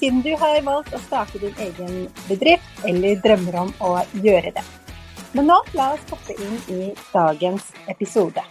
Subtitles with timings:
[0.00, 3.90] siden du har valgt å starte din egen bedrift eller drømmer om å
[4.24, 4.64] gjøre det.
[5.36, 6.80] Men nå la oss hoppe inn i
[7.12, 8.42] dagens episode.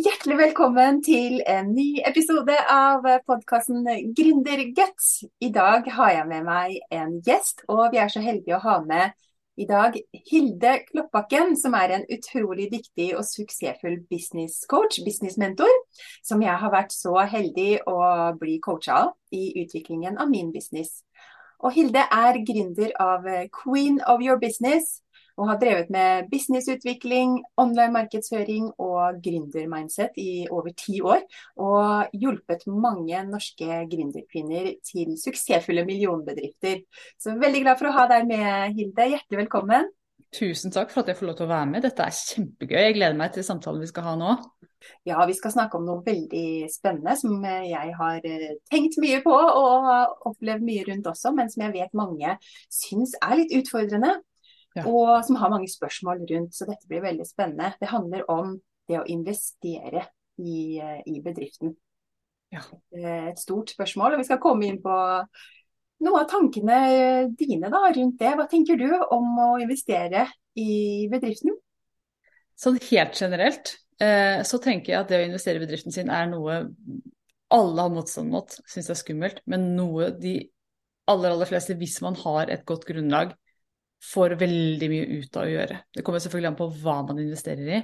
[0.00, 5.10] Hjertelig velkommen til en ny episode av podkasten Gründerguts.
[5.40, 8.78] I dag har jeg med meg en gjest, og vi er så heldige å ha
[8.84, 9.16] med
[9.60, 9.96] i dag
[10.30, 15.72] Hilde Kloppbakken, som er en utrolig dyktig og suksessfull business coach, business mentor,
[16.24, 17.98] som jeg har vært så heldig å
[18.40, 21.02] bli coacha av i utviklingen av min business.
[21.60, 25.02] Og Hilde er gründer av Queen of Your Business,
[25.36, 31.22] og har drevet med businessutvikling, online markedsføring og gründermindset i over ti år.
[31.60, 36.84] Og hjulpet mange norske gründerkvinner til suksessfulle millionbedrifter.
[37.20, 39.10] Så veldig glad for å ha deg med, Hilde.
[39.14, 39.90] Hjertelig velkommen.
[40.30, 41.82] Tusen takk for at jeg får lov til å være med.
[41.82, 42.80] Dette er kjempegøy.
[42.84, 44.34] Jeg gleder meg til samtalen vi skal ha nå.
[45.04, 49.34] Ja, vi skal snakke om noe veldig spennende som jeg har eh, tenkt mye på
[49.34, 49.90] og
[50.30, 52.36] opplevd mye rundt også, men som jeg vet mange
[52.72, 54.14] syns er litt utfordrende.
[54.78, 54.84] Ja.
[54.86, 57.72] Og som har mange spørsmål rundt, så dette blir veldig spennende.
[57.80, 58.56] Det handler om
[58.90, 60.04] det å investere
[60.38, 61.74] i, i bedriften.
[62.50, 62.62] Ja.
[62.94, 64.94] Et stort spørsmål, og vi skal komme inn på
[66.00, 66.78] noen av tankene
[67.38, 68.32] dine da, rundt det.
[68.38, 70.26] Hva tenker du om å investere
[70.58, 71.54] i bedriften?
[72.60, 76.26] Sånn helt generelt eh, så tenker jeg at det å investere i bedriften sin er
[76.30, 76.62] noe
[77.50, 80.34] alle har motstand mot, syns det er skummelt, men noe de
[81.10, 83.32] aller, aller fleste, hvis man har et godt grunnlag,
[84.00, 85.78] får veldig mye ut av å gjøre.
[85.92, 87.80] Det kommer selvfølgelig an på hva man investerer i,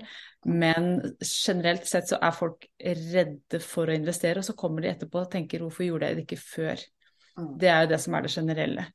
[0.49, 0.88] men
[1.21, 5.31] generelt sett så er folk redde for å investere, og så kommer de etterpå og
[5.32, 6.87] tenker 'hvorfor gjorde jeg det ikke før'?
[7.37, 7.59] Mm.
[7.60, 8.87] Det er jo det som er det generelle.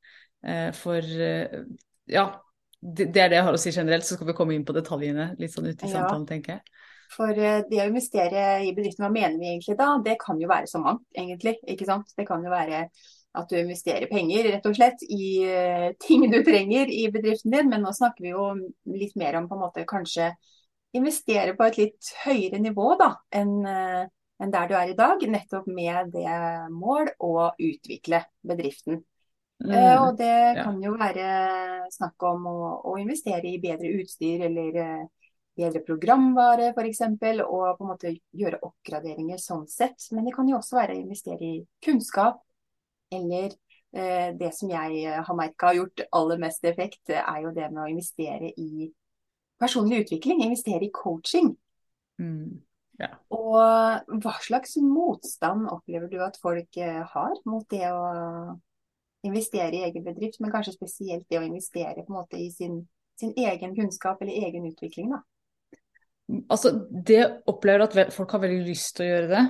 [0.44, 1.62] Eh, for eh,
[2.10, 2.26] ja,
[2.82, 5.36] det er det jeg har å si generelt, så skal vi komme inn på detaljene
[5.38, 6.62] litt sånn ute i samtalen, tenker jeg.
[7.14, 9.94] For eh, det å investere i bedriften, hva mener vi egentlig da?
[10.02, 11.60] Det kan jo være så mangt, egentlig.
[11.68, 12.14] ikke sant?
[12.18, 12.88] Det kan jo være
[13.32, 17.70] at du investerer penger rett og slett i uh, ting du trenger i bedriften din.
[17.72, 18.48] Men nå snakker vi jo
[18.92, 20.34] litt mer om på en måte kanskje
[20.98, 25.24] investere på et litt høyere nivå da, enn en der du er i dag.
[25.24, 26.34] Nettopp med det
[26.74, 29.00] mål å utvikle bedriften.
[29.64, 30.66] Mm, uh, og det ja.
[30.66, 31.32] kan jo være
[31.94, 32.60] snakk om å,
[32.92, 34.80] å, investere i bedre utstyr eller
[35.56, 37.04] bedre programvare f.eks.
[37.06, 40.10] Og på en måte gjøre oppgraderinger sånn sett.
[40.12, 42.42] Men det kan jo også være å investere i kunnskap
[43.12, 43.52] eller
[43.96, 47.70] eh, det som jeg eh, har merka har gjort aller mest effekt, er jo det
[47.70, 48.90] med å investere i
[49.62, 50.44] personlig utvikling.
[50.46, 51.54] Investere i coaching.
[52.22, 52.62] Mm.
[53.02, 53.16] Ja.
[53.34, 58.04] Og hva slags motstand opplever du at folk eh, har mot det å
[59.26, 62.82] investere i egen bedrift, men kanskje spesielt det å investere på en måte i sin,
[63.20, 65.14] sin egen kunnskap eller egen utvikling?
[65.14, 65.22] da?
[66.50, 69.44] Altså, Det opplever at folk har veldig lyst til å gjøre det.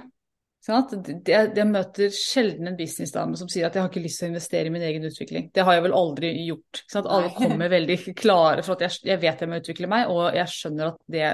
[0.62, 4.70] Jeg, møter sjelden en businessdame som sier at jeg har ikke lyst til å investere
[4.70, 5.50] i min egen utvikling.
[5.50, 6.84] Det har jeg vel aldri gjort.
[7.02, 10.54] Alle kommer veldig klare for at jeg, jeg, vet jeg må utvikle meg, og jeg
[10.54, 11.32] skjønner at det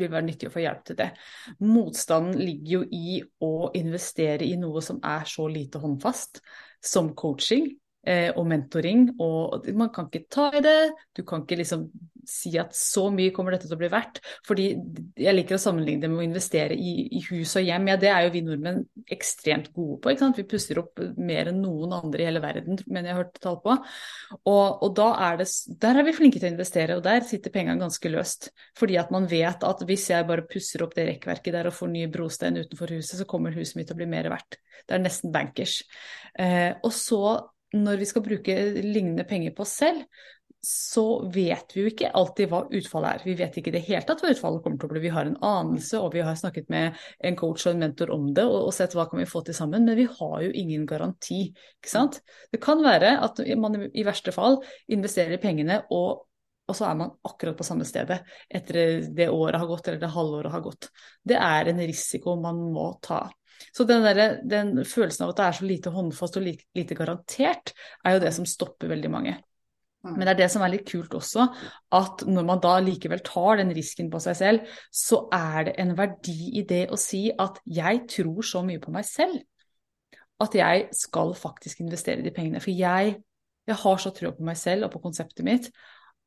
[0.00, 1.08] vil være nyttig å få hjelp til det.
[1.64, 6.42] Motstanden ligger jo i å investere i noe som er så lite håndfast
[6.84, 7.68] som coaching
[8.06, 9.08] eh, og mentoring.
[9.20, 10.78] Og man kan ikke ta i det,
[11.16, 11.88] du kan ikke liksom
[12.30, 14.20] si at så mye kommer dette til å bli verdt.
[14.46, 14.66] Fordi
[15.18, 17.88] jeg liker å sammenligne det med å investere i, i hus og hjem.
[17.90, 20.12] Ja, det er jo vi nordmenn ekstremt gode på.
[20.12, 20.40] ikke sant?
[20.40, 23.60] Vi pusser opp mer enn noen andre i hele verden, men jeg har hørt tall
[23.64, 23.76] på.
[24.40, 25.48] Og, og er det,
[25.82, 28.50] der er vi flinke til å investere, og der sitter pengene ganske løst.
[28.78, 31.92] Fordi at man vet at hvis jeg bare pusser opp det rekkverket der og får
[31.92, 34.60] nye brostein utenfor huset, så kommer huset mitt til å bli mer verdt.
[34.86, 35.80] Det er nesten bankers.
[36.38, 37.22] Eh, og så
[37.76, 40.04] når vi skal bruke lignende penger på oss selv,
[40.60, 43.22] så vet vi jo ikke alltid hva utfallet er.
[43.24, 45.02] Vi vet ikke i det hele tatt hva utfallet kommer til å bli.
[45.06, 48.26] Vi har en anelse, og vi har snakket med en coach og en mentor om
[48.36, 51.46] det og, sett hva kan vi få til sammen, men vi har jo ingen garanti.
[51.80, 52.20] ikke sant?
[52.52, 54.60] Det kan være at man i verste fall
[54.92, 56.26] investerer pengene, og,
[56.68, 58.20] og så er man akkurat på samme stedet
[58.52, 60.90] etter det året har gått, eller det halvåret har gått.
[61.24, 63.24] Det er en risiko man må ta.
[63.76, 67.74] Så den, der, den følelsen av at det er så lite håndfast og lite garantert,
[68.04, 69.36] er jo det som stopper veldig mange.
[70.00, 70.14] Mm.
[70.14, 71.44] Men det er det som er litt kult også,
[71.96, 75.92] at når man da likevel tar den risken på seg selv, så er det en
[75.98, 79.42] verdi i det å si at jeg tror så mye på meg selv
[80.40, 82.62] at jeg skal faktisk investere de pengene.
[82.64, 83.16] For jeg,
[83.68, 85.68] jeg har så tro på meg selv og på konseptet mitt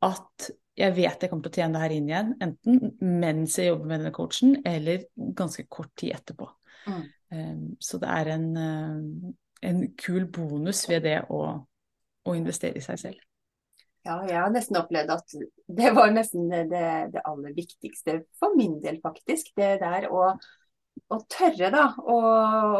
[0.03, 2.79] at jeg vet jeg kommer til å tjene det her inn igjen, enten
[3.21, 5.05] mens jeg jobber med denne coachen, eller
[5.37, 6.47] ganske kort tid etterpå.
[6.89, 7.03] Mm.
[7.33, 9.33] Um, så det er en, uh,
[9.65, 11.43] en, kul bonus ved det å,
[12.29, 13.21] å investere i seg selv.
[14.03, 15.35] Ja, jeg har nesten opplevd at
[15.79, 16.65] det var nesten det,
[17.13, 19.53] det aller viktigste for min del, faktisk.
[19.55, 20.33] Det der å,
[21.07, 22.17] å tørre da, å,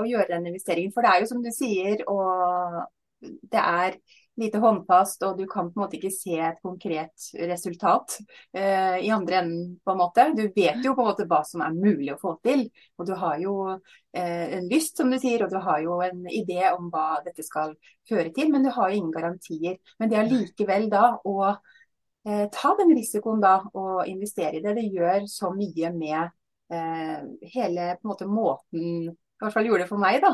[0.02, 0.92] å, gjøre den investeringen.
[0.94, 2.84] For det er jo som du sier, og
[3.24, 3.98] det er
[4.40, 8.16] lite håndfast, og du kan på en måte ikke se et konkret resultat
[8.58, 9.66] uh, i andre enden.
[9.84, 10.26] på en måte.
[10.36, 12.66] Du vet jo på en måte hva som er mulig å få til.
[12.98, 16.26] Og du har jo uh, en lyst, som du sier, og du har jo en
[16.32, 17.76] idé om hva dette skal
[18.10, 19.78] føre til, men du har jo ingen garantier.
[20.00, 24.80] Men det er likevel da å uh, ta den risikoen da og investere i det,
[24.80, 26.40] det gjør så mye med
[26.74, 30.32] hele på en måte måten I hvert fall gjorde det for meg da,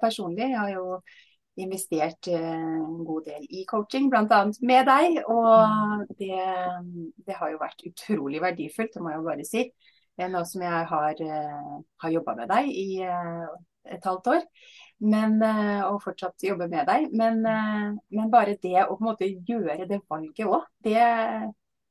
[0.00, 0.46] personlig.
[0.46, 0.94] Jeg har jo
[1.60, 4.42] investert eh, en god del i coaching, bl.a.
[4.60, 5.18] med deg.
[5.26, 6.04] Og mm.
[6.18, 6.38] det,
[7.26, 9.66] det, har jo vært utrolig verdifullt, det må jeg jo bare si.
[10.22, 13.46] Nå som jeg har, eh, har jobba med deg i eh,
[13.96, 14.46] et halvt år.
[15.02, 17.08] Men, og fortsatt jobbe med deg.
[17.18, 21.00] Men, men, bare det å på en måte gjøre det valget òg, det,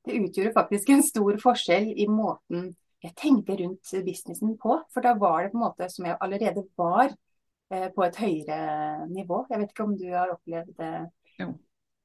[0.08, 2.70] det utgjorde faktisk en stor forskjell i måten
[3.04, 4.78] jeg tenkte rundt businessen på.
[4.96, 7.30] For da var det på en måte som jeg allerede var Eh,
[7.72, 8.62] på et høyere
[9.12, 9.46] nivå.
[9.50, 10.90] Jeg vet ikke om du har opplevd det,
[11.40, 11.52] jo.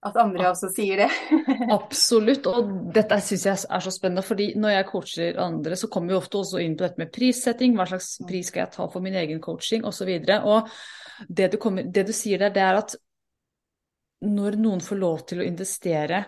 [0.06, 1.08] at andre også sier det?
[1.78, 4.22] Absolutt, og dette syns jeg er så spennende.
[4.26, 7.74] fordi når jeg coacher andre, så kommer vi ofte også inn på dette med prissetting.
[7.78, 10.12] Hva slags pris skal jeg ta for min egen coaching osv.
[10.38, 10.70] Og
[11.28, 12.96] det du, kommer, det du sier der, det er at
[14.26, 16.22] når noen får lov til å investere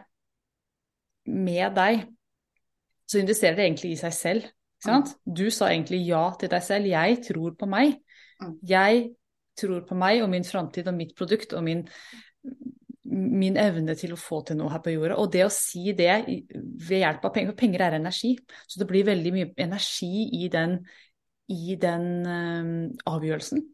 [1.28, 2.06] med deg,
[3.08, 4.48] så investerer det egentlig i seg selv.
[4.86, 5.06] Mm.
[5.24, 6.90] Du sa egentlig ja til deg selv.
[6.90, 7.96] Jeg tror på meg.
[8.42, 8.52] Mm.
[8.68, 9.06] Jeg
[9.58, 11.84] tror på meg og min framtid og mitt produkt og min,
[13.08, 15.18] min, evne til å få til noe her på jorda.
[15.20, 18.34] Og det å si det ved hjelp av penger, for penger er energi,
[18.66, 20.78] så det blir veldig mye energi i den,
[21.54, 22.72] i den um,
[23.08, 23.64] avgjørelsen.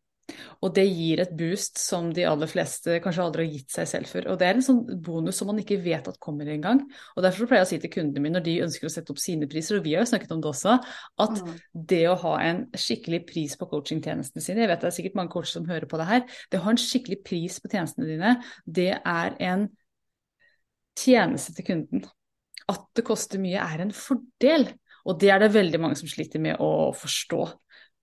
[0.65, 4.09] Og det gir et boost som de aller fleste kanskje aldri har gitt seg selv
[4.09, 4.29] før.
[4.33, 6.81] Og det er en sånn bonus som man ikke vet at kommer engang.
[7.15, 9.21] Og derfor pleier jeg å si til kundene mine når de ønsker å sette opp
[9.21, 10.79] sine priser, og vi har jo snakket om det også,
[11.27, 11.55] at mm.
[11.93, 15.35] det å ha en skikkelig pris på coachingtjenestene sine, jeg vet det er sikkert mange
[15.35, 18.37] coacher som hører på det her, det å ha en skikkelig pris på tjenestene dine,
[18.65, 19.69] det er en
[20.99, 22.07] tjeneste til kunden.
[22.71, 24.71] At det koster mye er en fordel.
[25.05, 27.43] Og det er det veldig mange som sliter med å forstå.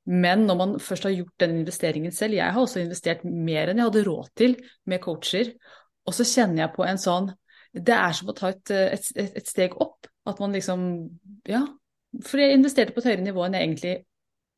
[0.09, 3.77] Men når man først har gjort den investeringen selv Jeg har også investert mer enn
[3.77, 4.55] jeg hadde råd til
[4.89, 5.51] med coacher.
[6.09, 7.29] Og så kjenner jeg på en sånn
[7.71, 10.09] Det er som å ta et, et, et steg opp.
[10.27, 10.89] At man liksom
[11.49, 11.65] Ja.
[12.27, 13.93] For jeg investerte på et høyere nivå enn jeg egentlig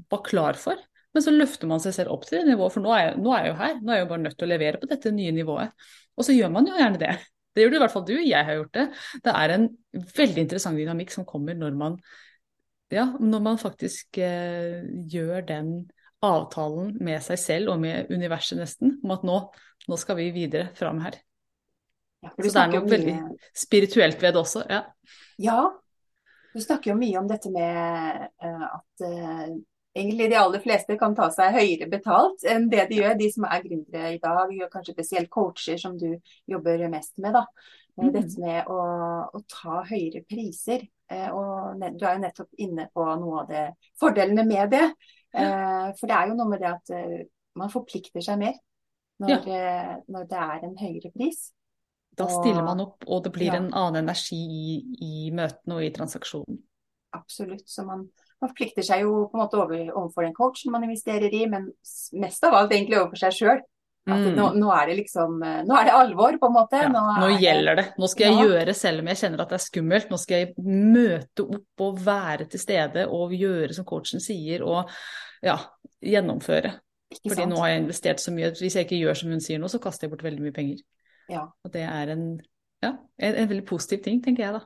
[0.10, 0.80] var klar for.
[1.14, 3.34] Men så løfter man seg selv opp til det nivået, for nå er, jeg, nå
[3.36, 3.76] er jeg jo her.
[3.78, 5.86] Nå er jeg jo bare nødt til å levere på dette nye nivået.
[6.18, 7.12] Og så gjør man jo gjerne det.
[7.54, 8.86] Det gjør du i hvert fall du, jeg har gjort det.
[9.28, 9.68] Det er en
[10.18, 12.00] veldig interessant dynamikk som kommer når man
[12.92, 15.76] ja, når man faktisk eh, gjør den
[16.24, 19.38] avtalen med seg selv og med universet nesten, om at nå,
[19.90, 21.20] nå skal vi videre fram her.
[22.24, 22.92] Ja, Så det er noe mye...
[22.94, 23.16] veldig
[23.66, 24.64] spirituelt ved det også.
[24.70, 24.84] Ja.
[25.44, 25.60] ja.
[26.54, 29.54] Du snakker jo mye om dette med uh, at uh,
[29.98, 33.48] egentlig de aller fleste kan ta seg høyere betalt enn det de gjør, de som
[33.50, 36.12] er gründere i dag, og kanskje spesielt coacher som du
[36.50, 37.36] jobber mest med.
[37.36, 37.46] da.
[38.00, 38.10] Mm.
[38.16, 38.84] Dette med å,
[39.30, 40.86] å, ta høyere priser.
[41.12, 43.66] Eh, og du er jo nettopp inne på noe av det
[44.02, 44.86] fordelene med det.
[45.34, 47.20] Eh, for det er jo noe med det at eh,
[47.60, 48.56] man forplikter seg mer
[49.22, 49.98] når, ja.
[50.10, 51.52] når det er en høyere pris.
[52.18, 53.58] Da stiller man opp, og det blir ja.
[53.62, 56.60] en annen energi i, i møtene og i transaksjonen.
[57.14, 57.66] Absolutt.
[57.70, 58.08] Så man,
[58.42, 61.70] man forplikter seg jo på en måte over, overfor den coachen man investerer i, men
[62.22, 63.64] mest av alt egentlig overfor seg sjøl.
[64.04, 64.34] Mm.
[64.36, 66.80] Nå, nå, er det liksom Nå er det alvor, på en måte.
[66.82, 67.86] Ja, nå, nå gjelder det.
[68.02, 68.48] Nå skal jeg ja.
[68.50, 72.02] gjøre, selv om jeg kjenner at det er skummelt, nå skal jeg møte opp og
[72.04, 74.92] være til stede og gjøre som coachen sier, og
[75.46, 75.56] ja,
[76.04, 76.74] gjennomføre.
[77.14, 77.54] Ikke Fordi sant?
[77.54, 79.80] nå har jeg investert så mye hvis jeg ikke gjør som hun sier nå, så
[79.84, 80.84] kaster jeg bort veldig mye penger.
[81.32, 81.46] Ja.
[81.64, 82.26] Og det er en,
[82.84, 84.66] ja, en, en veldig positiv ting, tenker jeg da.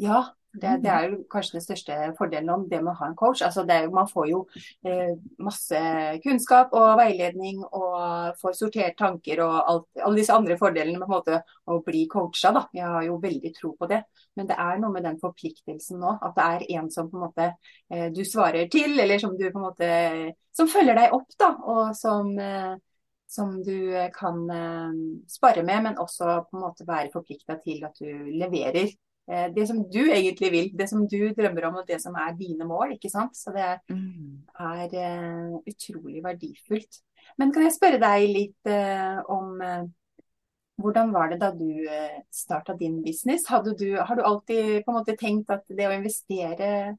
[0.00, 0.22] Ja,
[0.52, 3.40] det, det, er jo kanskje den største fordelen om det med å ha en coach.
[3.46, 4.40] Altså er, man får jo
[4.84, 5.80] eh, masse
[6.24, 11.40] kunnskap og veiledning og får sortert tanker og alt, alle disse andre fordelene med måte,
[11.64, 12.52] å bli coacha.
[12.52, 12.66] Da.
[12.76, 14.02] Jeg har jo veldig tro på det.
[14.36, 16.16] Men det er noe med den forpliktelsen nå.
[16.20, 17.48] At det er en som på en måte
[17.88, 19.92] eh, du svarer til, eller som du på en måte
[20.56, 21.54] som følger deg opp, da.
[21.64, 22.74] Og som, eh,
[23.32, 25.00] som du kan eh,
[25.32, 28.92] spare med, men også på en måte være forplikta til at du leverer
[29.26, 32.66] det som du egentlig vil, det som du drømmer om og det som er dine
[32.66, 32.96] mål.
[32.96, 33.36] ikke sant?
[33.38, 34.42] Så det Mm.
[34.58, 36.98] er uh, utrolig verdifullt.
[37.38, 39.86] Men kan jeg spørre deg litt uh, om uh,
[40.82, 43.46] hvordan var det da du uh, starta din business?
[43.46, 46.96] Du, har du alltid på en måte tenkt at det å investere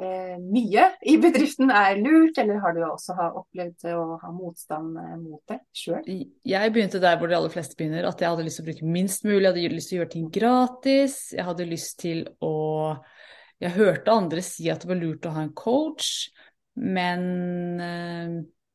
[0.00, 5.16] eh, mye i bedriften er lurt, eller har du også opplevd å ha motstand eh,
[5.20, 6.00] mot det sjøl?
[6.46, 8.94] Jeg begynte der hvor de aller fleste begynner, at jeg hadde lyst til å bruke
[8.96, 9.42] minst mulig.
[9.42, 11.18] Jeg hadde lyst til å gjøre ting gratis.
[11.36, 12.54] Jeg hadde lyst til å
[13.62, 16.08] Jeg hørte andre si at det var lurt å ha en coach,
[16.74, 17.22] men
[17.80, 18.32] eh,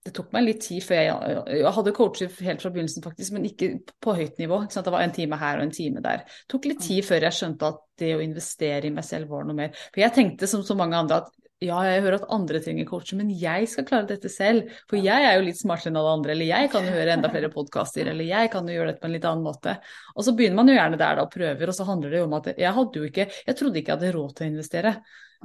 [0.10, 3.46] det tok meg litt tid før jeg Jeg hadde coacher helt fra begynnelsen, faktisk, men
[3.50, 4.64] ikke på høyt nivå.
[4.74, 6.24] Det var en time her og en time der.
[6.26, 9.46] Det tok litt tid før jeg skjønte at det å investere i meg selv var
[9.46, 9.76] noe mer.
[9.94, 13.18] For jeg tenkte som så mange andre at ja, jeg hører at andre trenger coacher,
[13.20, 14.70] men jeg skal klare dette selv.
[14.88, 17.32] For jeg er jo litt smartere enn alle andre, eller jeg kan jo høre enda
[17.34, 19.76] flere podkaster, eller jeg kan jo gjøre dette på en litt annen måte.
[20.16, 22.30] Og så begynner man jo gjerne der da og prøver, og så handler det jo
[22.30, 24.96] om at jeg hadde jo ikke Jeg trodde ikke jeg hadde råd til å investere,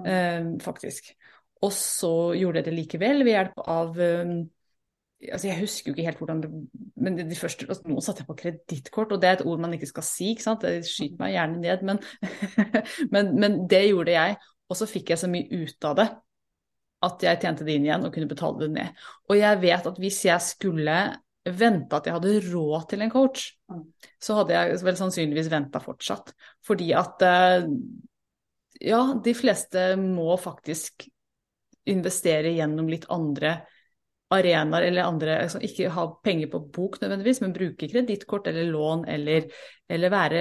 [0.06, 1.10] eh, faktisk.
[1.64, 4.36] Og så gjorde jeg det likevel ved hjelp av um,
[5.32, 6.50] altså Jeg husker jo ikke helt hvordan det
[6.96, 9.74] Men de første altså Nå satte jeg på kredittkort, og det er et ord man
[9.76, 10.64] ikke skal si, ikke sant.
[10.64, 12.02] Det skyter meg gjerne ned, men,
[13.14, 14.36] men, men det gjorde jeg.
[14.70, 16.08] Og så fikk jeg så mye ut av det
[17.04, 19.02] at jeg tjente det inn igjen og kunne betale det ned.
[19.28, 20.98] Og jeg vet at hvis jeg skulle
[21.44, 23.50] vente at jeg hadde råd til en coach,
[24.22, 26.32] så hadde jeg vel sannsynligvis venta fortsatt.
[26.64, 27.26] Fordi at
[28.80, 31.06] ja, de fleste må faktisk
[31.92, 33.58] investere gjennom litt andre
[34.32, 39.04] arenaer eller andre altså Ikke ha penger på bok nødvendigvis, men bruke kredittkort eller lån
[39.10, 39.50] eller,
[39.88, 40.40] eller være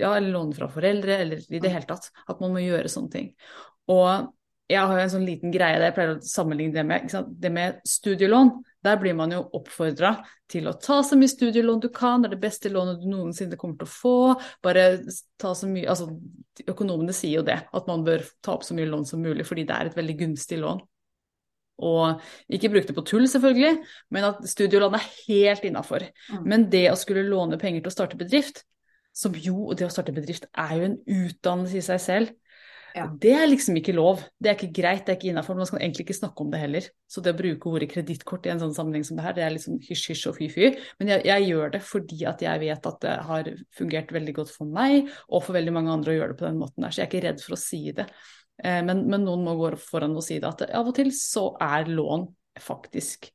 [0.00, 2.10] Ja, eller låne fra foreldre, eller i det hele tatt.
[2.26, 3.32] At man må gjøre sånne ting.
[3.90, 4.30] Og
[4.70, 7.50] jeg har jo en sånn liten greie der jeg pleier å sammenligne det med, det
[7.50, 8.52] med studielån.
[8.86, 10.12] Der blir man jo oppfordra
[10.50, 13.58] til å ta så mye studielån du kan, det er det beste lånet du noensinne
[13.60, 14.14] kommer til å få.
[14.62, 14.86] Bare
[15.40, 16.06] ta så mye Altså,
[16.70, 19.66] økonomene sier jo det, at man bør ta opp så mye lån som mulig, fordi
[19.68, 20.80] det er et veldig gunstig lån.
[21.80, 22.20] Og
[22.52, 23.78] ikke bruke det på tull, selvfølgelig,
[24.12, 26.04] men at studielån er helt innafor.
[26.30, 26.44] Mm.
[26.52, 28.64] Men det å skulle låne penger til å starte bedrift,
[29.16, 32.36] som jo, det å starte bedrift er jo en utdannelse i seg selv,
[32.94, 33.04] ja.
[33.22, 34.22] det er liksom ikke lov.
[34.40, 35.58] Det er ikke greit, det er ikke innafor.
[35.58, 36.88] Man skal egentlig ikke snakke om det heller.
[37.10, 39.54] Så det å bruke ordet kredittkort i en sånn sammenheng som det her, det er
[39.54, 40.72] liksom hysj-hysj og fy-fy.
[41.00, 44.52] Men jeg, jeg, gjør det fordi at jeg vet at det har fungert veldig godt
[44.54, 46.94] for meg, og for veldig mange andre å gjøre det på den måten der.
[46.94, 48.08] Så jeg er ikke redd for å si det.
[48.62, 51.50] Eh, men, men, noen må gå foran og si det, at av og til så
[51.64, 52.26] er lån
[52.60, 53.30] faktisk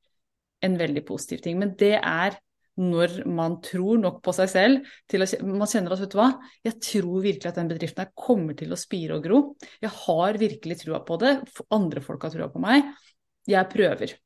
[0.66, 1.60] en veldig positiv ting.
[1.62, 2.38] Men det er
[2.76, 6.28] når man tror nok på seg selv til å Man kjenner at vet du hva,
[6.66, 9.40] jeg tror virkelig at den bedriften her kommer til å spire og gro.
[9.84, 11.38] Jeg har virkelig trua på det.
[11.76, 12.90] Andre folk har trua på meg.
[13.48, 14.18] Jeg prøver.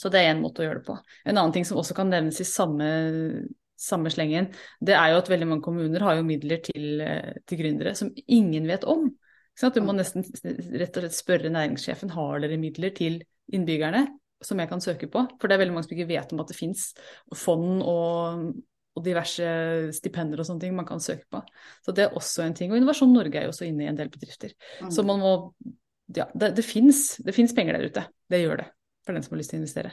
[0.00, 0.98] Så det er én måte å gjøre det på.
[1.24, 2.86] En annen ting som også kan nevnes i samme,
[3.80, 4.48] samme slengen,
[4.80, 8.12] det er jo at veldig mange kommuner har jo midler til, eh, til gründere som
[8.26, 9.10] ingen vet om.
[9.60, 13.20] Du må nesten rett og slett spørre næringssjefen har dere midler til
[13.52, 14.06] innbyggerne
[14.44, 15.26] som jeg kan søke på.
[15.40, 16.90] For det er veldig mange som ikke vet om at det fins
[17.36, 18.46] fond og,
[18.96, 19.50] og, diverse
[19.96, 21.42] stipender og sånne ting man kan søke på.
[21.84, 22.72] Så det er også en ting.
[22.72, 24.56] Og Innovasjon Norge er jo også inne i en del bedrifter.
[24.80, 24.90] Mm.
[24.94, 25.34] Så man må
[26.10, 28.02] Ja, det, det fins penger der ute.
[28.26, 28.70] Det gjør det.
[29.06, 29.92] For den som har lyst til å investere.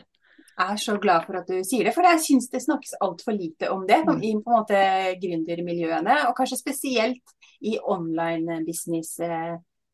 [0.58, 3.70] Er så glad for at du sier det, for jeg syns det snakkes altfor lite
[3.70, 4.22] om det mm.
[4.26, 4.80] i på en måte
[5.22, 6.16] gründermiljøene.
[6.30, 9.20] Og kanskje spesielt i online business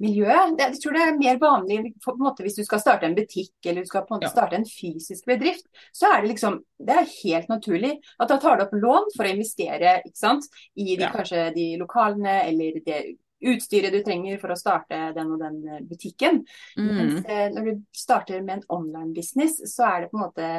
[0.03, 0.59] miljøet.
[0.59, 3.53] Jeg tror det er mer vanlig på en måte, hvis du skal starte en butikk
[3.65, 4.33] eller du skal på en måte ja.
[4.33, 5.65] starte en fysisk bedrift.
[5.95, 9.27] Så er det liksom det er helt naturlig at da tar du opp lån for
[9.27, 11.11] å investere ikke sant, i de, ja.
[11.13, 13.03] kanskje de lokalene eller det
[13.51, 16.43] utstyret du trenger for å starte den og den butikken.
[16.77, 16.93] Mm.
[16.93, 20.53] Mens eh, når du starter med en online business, så er det på en måte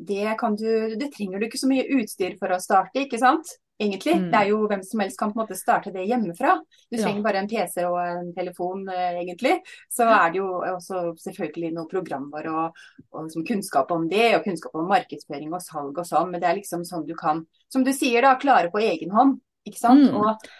[0.00, 3.58] det, kan du, det trenger du ikke så mye utstyr for å starte, ikke sant?
[3.80, 4.14] egentlig.
[4.16, 4.28] Mm.
[4.30, 6.54] Det er jo hvem som helst kan på en måte starte det hjemmefra.
[6.90, 7.24] Du trenger ja.
[7.24, 9.56] bare en PC og en telefon, uh, egentlig.
[9.92, 14.44] Så er det jo også selvfølgelig noe programvare og, og liksom kunnskap om det, og
[14.46, 16.32] kunnskap om markedsføring og salg og sånn.
[16.32, 19.38] Men det er liksom sånn du kan, som du sier, da, klare på egen hånd.
[19.68, 20.08] Ikke sant.
[20.08, 20.20] Mm.
[20.20, 20.50] Og,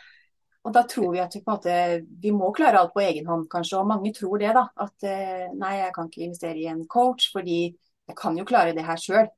[0.61, 1.75] og, da tror vi at vi måte,
[2.23, 3.79] vi må klare alt på egen hånd, kanskje.
[3.81, 4.67] Og mange tror det, da.
[4.85, 8.75] At uh, nei, jeg kan ikke investere i en coach, fordi jeg kan jo klare
[8.77, 9.31] det her sjøl.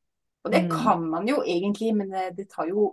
[0.43, 0.73] Og det mm.
[0.73, 2.91] kan man jo egentlig, men det, det tar jo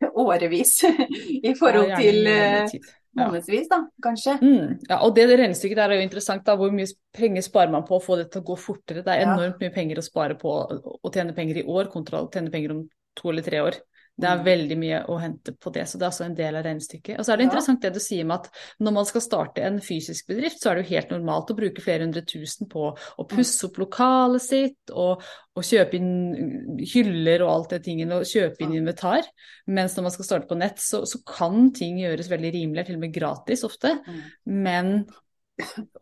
[0.24, 0.78] årevis
[1.50, 4.36] i forhold ja, til uh, månedsvis, da, kanskje.
[4.40, 6.46] Mm, ja, og det regnestykket der er jo interessant.
[6.46, 9.04] da, Hvor mye penger sparer man på å få det til å gå fortere?
[9.04, 12.30] Det er enormt mye penger å spare på å tjene penger i år kontra å
[12.32, 13.80] tjene penger om to eller tre år.
[14.18, 14.44] Det er Mm.
[14.46, 17.18] veldig mye å hente på det, så det er også en del av regnestykket.
[17.18, 19.76] Og så er det interessant det du sier med at når man skal starte en
[19.80, 23.26] fysisk bedrift, så er det jo helt normalt å bruke flere hundre tusen på å
[23.28, 25.20] pusse opp lokalet sitt og,
[25.54, 28.78] og kjøpe inn hyller og alt det tingene, og kjøpe inn Mm.
[28.86, 29.22] inventar.
[29.66, 32.96] Mens når man skal starte på nett, så, så kan ting gjøres veldig rimelig, til
[32.96, 33.98] og med gratis ofte.
[34.06, 34.22] Mm.
[34.46, 35.06] Men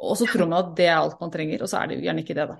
[0.00, 2.06] Og så tror man at det er alt man trenger, og så er det jo
[2.08, 2.56] gjerne ikke det, da.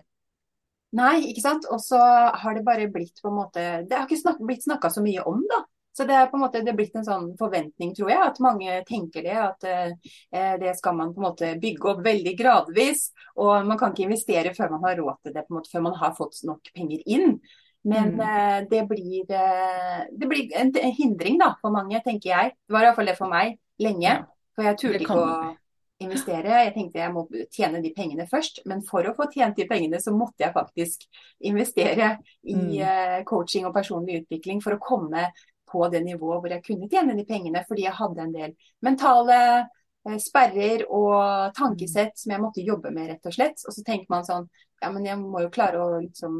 [0.94, 1.68] Nei, ikke sant.
[1.74, 4.90] Og så har det bare blitt på en måte Det har ikke snak blitt snakka
[4.94, 5.64] så mye om, da.
[5.94, 8.40] Så det er på en måte det er blitt en sånn forventning, tror jeg, at
[8.42, 9.34] mange tenker det.
[9.38, 13.04] At eh, det skal man på en måte bygge opp veldig gradvis.
[13.38, 15.84] Og man kan ikke investere før man har råd til det, på en måte, før
[15.86, 17.38] man har fått nok penger inn.
[17.84, 18.20] Men Mm.
[18.20, 22.54] eh, det blir, eh, det blir en, hindring da, for mange, tenker jeg.
[22.66, 24.26] Det var iallfall det for meg lenge.
[24.56, 25.56] For jeg turte ikke å
[26.02, 26.64] investere.
[26.64, 27.22] Jeg tenkte jeg må
[27.54, 28.60] tjene de pengene først.
[28.66, 31.06] Men for å få tjent de pengene, så måtte jeg faktisk
[31.40, 32.80] investere i Mm.
[32.80, 35.30] eh, coaching og personlig utvikling for å komme
[35.70, 37.64] på det nivået hvor jeg kunne tjene de pengene.
[37.68, 39.68] Fordi jeg hadde en del mentale
[40.06, 43.62] eh, sperrer og tankesett som jeg måtte jobbe med, rett og slett.
[43.66, 44.48] Og så tenker man sånn
[44.82, 46.34] ja, men jeg må jo klare å liksom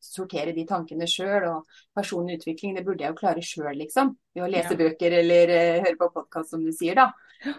[0.00, 1.46] sortere de tankene sjøl.
[1.48, 1.64] Og
[1.96, 4.10] personlig utvikling, det burde jeg jo klare sjøl, liksom.
[4.34, 4.76] Ved å lese Ja.
[4.76, 7.06] bøker eller uh, høre på podkast, som du sier, da.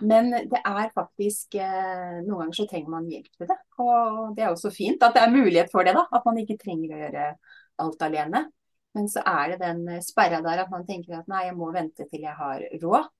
[0.01, 3.57] Men det er faktisk eh, Noen ganger så trenger man hjelp til det.
[3.84, 6.05] Og det er også fint at det er mulighet for det, da.
[6.12, 7.27] At man ikke trenger å gjøre
[7.84, 8.46] alt alene.
[8.98, 11.69] Men så er det den eh, sperra der at man tenker at nei, jeg må
[11.75, 13.12] vente til jeg har råd.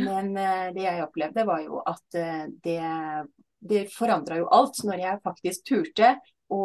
[0.00, 2.18] Men eh, det jeg opplevde var jo at
[2.64, 2.80] det,
[3.60, 6.14] det forandra jo alt når jeg faktisk turte
[6.50, 6.64] å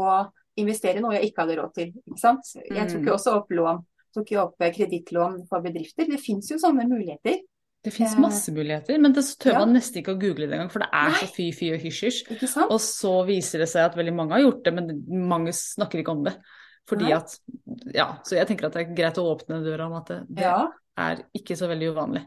[0.57, 1.89] investere i noe jeg ikke hadde råd til.
[2.05, 2.53] Ikke sant?
[2.63, 3.07] Jeg tok Mm.
[3.09, 3.81] jo også opp lån.
[4.15, 6.07] Tok jo opp kredittlån for bedrifter.
[6.07, 7.41] Det fins jo sånne muligheter.
[7.85, 9.59] Det fins Eh, masse muligheter, men det tør ja.
[9.61, 11.19] man nesten ikke å google det engang, for det er Nei.
[11.21, 12.21] så fy-fy og hysj-hysj.
[12.65, 14.89] Og så viser det seg at veldig mange har gjort det, men
[15.29, 16.33] mange snakker ikke om det.
[16.89, 17.13] Fordi Nei.
[17.17, 17.37] at,
[17.93, 20.43] ja, Så jeg tenker at det er greit å åpne døra om at det, det
[20.47, 20.57] Ja.
[20.97, 22.25] er ikke så veldig uvanlig.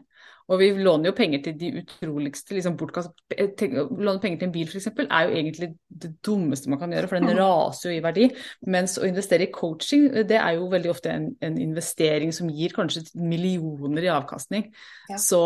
[0.49, 3.11] Og vi låner jo penger til de utroligste, liksom bortkast...
[3.29, 4.87] låne penger til en bil f.eks.
[5.05, 5.69] er jo egentlig
[6.03, 8.25] det dummeste man kan gjøre, for den raser jo i verdi.
[8.73, 12.73] Mens å investere i coaching, det er jo veldig ofte en, en investering som gir
[12.73, 14.65] kanskje millioner i avkastning.
[15.11, 15.19] Ja.
[15.21, 15.43] Så,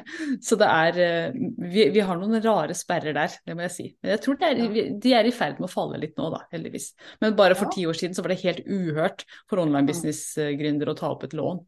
[0.46, 3.88] så det er eh, vi, vi har noen rare sperrer der, det må jeg si.
[4.02, 6.44] Men jeg tror det er, de er i ferd med å falle litt nå, da,
[6.52, 6.92] heldigvis.
[7.24, 7.76] Men bare for Ja.
[7.78, 11.36] ti år siden så var det helt uhørt for online business-gründere å ta opp et
[11.38, 11.62] lån.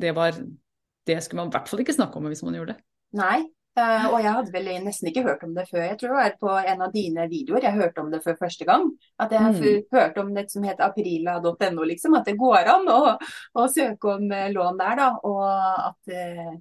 [0.00, 0.34] Det var
[1.06, 2.82] det skulle man i hvert fall ikke snakke om hvis man gjorde det.
[3.20, 3.42] Nei.
[3.74, 5.80] Uh, og jeg hadde vel nesten ikke hørt om det før.
[5.82, 8.64] Jeg tror det var på en av dine videoer jeg hørte om det for første
[8.68, 8.84] gang.
[9.18, 9.82] At jeg Mm.
[9.90, 12.14] hørte om det som heter aprila.no, liksom.
[12.14, 13.00] At det går an å,
[13.58, 15.08] å søke om eh, lån der, da.
[15.26, 15.42] Og
[15.88, 16.54] at, eh,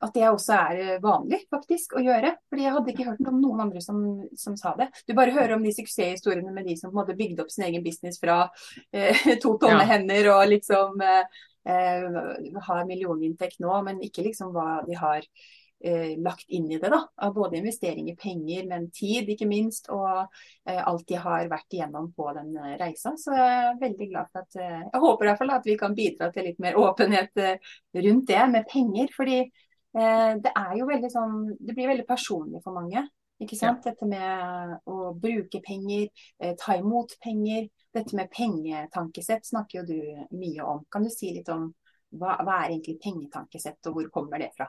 [0.00, 2.36] at det også er vanlig faktisk å gjøre.
[2.48, 3.98] Fordi jeg hadde ikke hørt om noen andre som,
[4.38, 4.92] som sa det.
[5.08, 7.66] Du bare hører om de suksesshistoriene med de som på en måte bygde opp sin
[7.66, 8.44] egen business fra
[8.94, 9.90] eh, to tomme Ja.
[9.96, 11.24] hender og liksom eh,
[11.68, 12.06] eh,
[12.68, 15.26] har millioninntekt nå, men ikke liksom hva de har
[15.84, 16.90] eh, lagt inn i det.
[16.92, 20.26] da, Av både investering i penger, men tid ikke minst, og
[20.68, 23.14] eh, alt de har vært igjennom på den eh, reisa.
[23.18, 25.78] Så jeg er veldig glad for at eh, Jeg håper i hvert fall at vi
[25.80, 27.72] kan bidra til litt mer åpenhet eh,
[28.06, 29.12] rundt det med penger.
[29.16, 29.42] fordi
[29.90, 33.00] det er jo veldig sånn Det blir veldig personlig for mange.
[33.40, 33.84] Ikke sant?
[33.84, 37.68] Dette med å bruke penger, eh, ta imot penger.
[37.94, 40.84] Dette med pengetankesett snakker jo du mye om.
[40.92, 41.70] Kan du si litt om
[42.10, 44.68] hva, hva er egentlig pengetankesett, og hvor kommer det fra?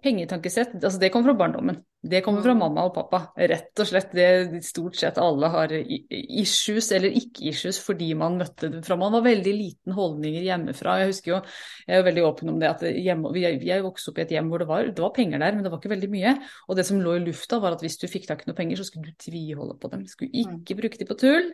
[0.00, 1.76] Pengetankesett, altså det kommer fra barndommen.
[2.00, 2.58] Det kommer fra Mm.
[2.62, 3.18] mamma og pappa.
[3.36, 4.12] Rett og slett.
[4.16, 9.20] Det stort sett alle har issues eller ikke-issues fordi man møtte det fra man var
[9.26, 10.94] veldig liten holdninger hjemmefra.
[11.02, 11.40] Jeg husker jo,
[11.86, 14.30] jeg er jo veldig åpen om det at hjemme, vi, jeg vokste opp i et
[14.30, 16.32] hjem hvor det var, det var penger der, men det var ikke veldig mye.
[16.68, 18.80] Og det som lå i lufta var at hvis du fikk tak i noe penger,
[18.80, 20.02] så skulle du tviholde på dem.
[20.04, 21.52] Du skulle ikke bruke de på tull.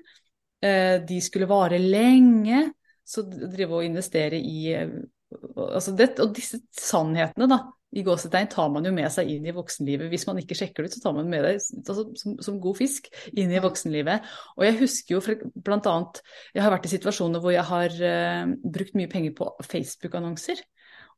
[0.62, 2.72] Eh, De skulle vare lenge.
[3.06, 4.88] Så drive og investere i eh,
[5.32, 7.58] altså det, Og disse sannhetene, da,
[7.96, 10.10] i gåsetegn, tar man jo med seg inn i voksenlivet.
[10.12, 12.78] Hvis man ikke sjekker det ut, så tar man med det altså, som, som god
[12.80, 14.26] fisk inn i voksenlivet.
[14.58, 16.22] Og jeg husker jo for, blant annet
[16.54, 20.62] Jeg har vært i situasjoner hvor jeg har uh, brukt mye penger på Facebook-annonser.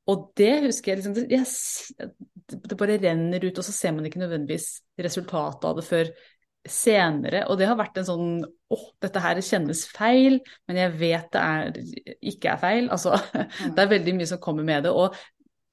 [0.08, 1.56] Og det husker jeg liksom yes,
[2.48, 6.12] det bare renner ut, og så ser man ikke nødvendigvis resultatet av det før
[6.72, 7.44] senere.
[7.48, 11.42] Og det har vært en sånn åh, dette her kjennes feil, men jeg vet det
[11.42, 11.82] er,
[12.32, 12.92] ikke er feil.
[12.94, 13.16] Altså,
[13.74, 14.94] det er veldig mye som kommer med det.
[14.94, 15.16] og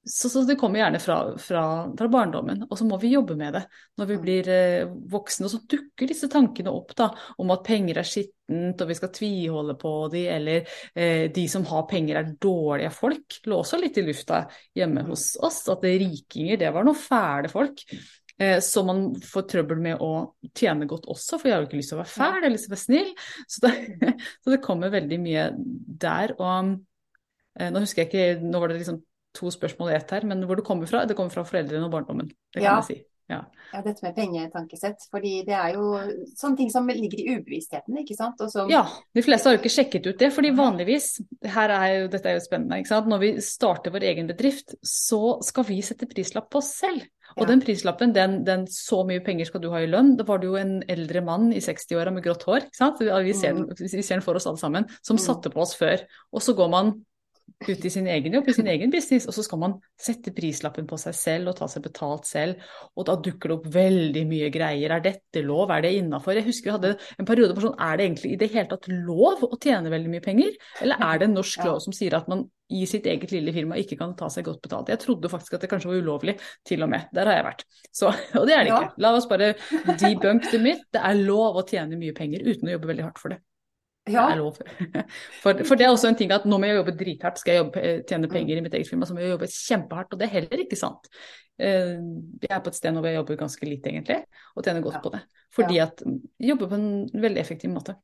[0.06, 1.62] så, så det kommer gjerne fra, fra,
[1.98, 3.64] fra barndommen, og så må vi jobbe med det
[3.98, 5.48] når vi blir eh, voksne.
[5.48, 7.08] Og så dukker disse tankene opp da,
[7.42, 11.66] om at penger er skittent, og vi skal tviholde på de, eller eh, de som
[11.66, 13.40] har penger er dårlige folk.
[13.50, 14.44] Lå også litt i lufta
[14.78, 15.10] hjemme Mm.
[15.10, 17.82] hos oss, at rikinger, det var noen fæle folk.
[18.38, 20.10] Eh, så man får trøbbel med å
[20.52, 22.52] tjene godt også, for jeg har jo ikke lyst til å være fæl, jeg har
[22.52, 23.14] lyst til å være snill.
[23.48, 23.72] Så det,
[24.44, 25.48] så det kommer veldig mye
[26.06, 26.36] der.
[26.36, 26.76] Og
[27.56, 29.00] Eh, nå husker jeg ikke, nå var det liksom
[29.36, 31.04] to spørsmål i ett her, men hvor det kommer fra?
[31.08, 32.28] Det kommer fra foreldrene og barndommen.
[32.52, 32.80] Det kan Ja.
[32.80, 33.04] jeg si.
[33.28, 33.40] Ja.
[33.72, 35.02] Ja, dette med pengetankesett.
[35.10, 35.86] Fordi det er jo
[36.38, 38.38] sånne ting som ligger i ubevisstheten, ikke sant.
[38.52, 38.84] Som, Ja,
[39.14, 41.08] de fleste har jo ikke sjekket ut det, fordi vanligvis,
[41.42, 43.08] her er jo, dette er jo spennende, ikke sant?
[43.10, 47.02] når vi starter vår egen bedrift, så skal vi sette prislapp på oss selv.
[47.36, 47.46] Og Ja.
[47.50, 50.46] den prislappen, den, den så mye penger skal du ha i lønn, da var det
[50.46, 53.00] jo en eldre mann i 60-åra med grått hår, ikke sant?
[53.02, 55.24] Vi ser, den, vi ser den for oss alle sammen, som Mm.
[55.26, 56.06] satte på oss før.
[56.32, 57.04] Og så går man
[57.68, 60.86] ut i sin egen jobb, i sin egen business, og så skal man sette prislappen
[60.88, 62.60] på seg selv og ta seg betalt selv,
[62.94, 64.92] og da dukker det opp veldig mye greier.
[64.92, 66.36] Er dette lov, er det innafor?
[66.36, 68.90] Jeg husker vi hadde en periode på sånn, er det egentlig i det hele tatt
[68.92, 70.52] lov å tjene veldig mye penger?
[70.84, 73.78] Eller er det en norsk lov som sier at man i sitt eget lille firma
[73.78, 74.92] ikke kan ta seg godt betalt?
[74.92, 77.08] Jeg trodde faktisk at det kanskje var ulovlig, til og med.
[77.16, 77.66] Der har jeg vært.
[77.88, 78.94] Så, og det er det ikke.
[79.06, 79.54] La oss bare
[80.02, 80.84] debunk the myth.
[80.92, 83.40] Det er lov å tjene mye penger uten å jobbe veldig hardt for det.
[84.08, 84.26] Ja.
[85.42, 87.62] For, for det er også en ting at nå må jeg jobbe drithardt, skal jeg
[87.64, 90.12] jobbe, eh, tjene penger i mitt eget firma, så må jeg jobbe kjempehardt.
[90.14, 91.08] Og det er heller ikke sant.
[91.58, 91.96] Eh,
[92.42, 94.18] Jeg er på et sted nå hvor jeg jobber ganske lite, egentlig,
[94.54, 95.00] og tjener godt Ja.
[95.00, 95.22] på det.
[95.56, 97.96] Fordi at jeg jobber på en veldig effektiv måte.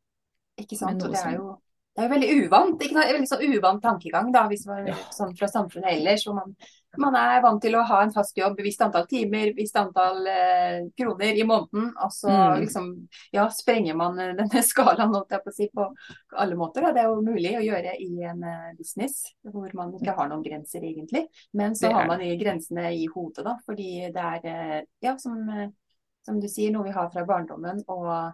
[0.59, 1.03] ikke sant.
[1.03, 1.59] Og det er jo
[1.93, 2.79] det er jo veldig uvant.
[2.81, 4.95] Ikke noe, Veldig sånn uvant tankegang, da, hvis man Ja.
[5.13, 6.25] sånn fra samfunnet ellers.
[6.25, 6.55] Hvor man,
[6.99, 10.87] man er vant til å ha en fast jobb, visst antall timer, visst antall eh,
[10.97, 11.93] kroner i måneden.
[12.03, 12.61] Og så Mm.
[12.65, 15.87] liksom, ja, sprenger man eh, denne skalaen på si, på
[16.37, 16.81] alle måter.
[16.81, 16.93] Da.
[16.93, 20.43] Det er jo mulig å gjøre i en eh, business hvor man ikke har noen
[20.43, 21.27] grenser egentlig.
[21.53, 23.59] Men så har man de grensene i hodet, da.
[23.67, 25.45] Fordi det er, eh, ja, som,
[26.25, 27.85] som du sier, noe vi har fra barndommen.
[27.87, 28.33] og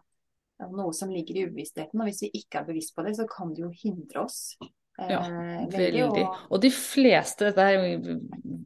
[0.59, 2.01] noe som ligger i ubevisstheten.
[2.01, 4.57] Og hvis vi ikke er bevisst på det, så kan det jo hindre oss.
[4.99, 5.79] eh, Ja, veldig.
[5.79, 6.25] Veldig.
[6.27, 8.19] Og, Og de fleste, dette er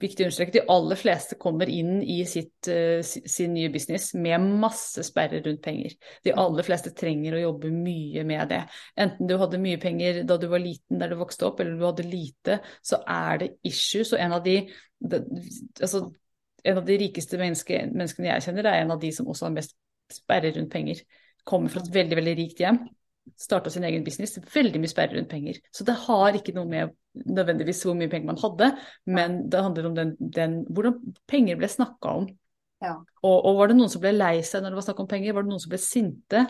[0.02, 4.40] viktig å understreke, de aller fleste kommer inn i sitt, eh, sin nye business med
[4.40, 5.92] masse sperrer rundt penger.
[6.24, 8.62] De aller fleste trenger å jobbe mye med det.
[8.96, 11.84] Enten du hadde mye penger da du var liten der du vokste opp, eller du
[11.84, 14.12] hadde lite, så er det issues.
[14.16, 14.56] Og en av de,
[14.98, 15.22] det,
[15.80, 16.06] altså,
[16.64, 19.54] en av de rikeste menneske, menneskene jeg kjenner, er en av de som også har
[19.60, 19.76] mest
[20.12, 21.04] sperrer rundt penger.
[21.48, 22.82] Kommer fra et veldig, veldig rikt hjem.
[23.38, 24.36] Starta sin egen business.
[24.54, 25.58] Veldig mye sperre rundt penger.
[25.74, 28.70] Så det har ikke noe med nødvendigvis hvor mye penger man hadde,
[29.04, 32.30] men det handler om den, den, hvordan penger ble snakka om.
[32.82, 32.96] Ja.
[33.22, 35.36] Og, og var det noen som ble lei seg når det var snakk om penger?
[35.36, 36.46] Var det noen som ble sinte?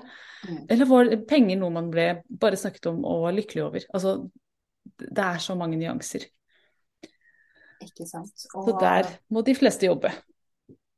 [0.47, 0.61] Mm.
[0.73, 2.07] Eller var penger noe man ble
[2.41, 3.89] bare snakket om og var lykkelig over?
[3.93, 4.15] Altså,
[5.03, 6.25] det er så mange nyanser.
[7.83, 8.33] ikke sant.
[8.39, 10.13] Så Og, der må de fleste jobbe.